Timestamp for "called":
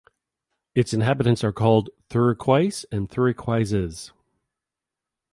1.51-1.91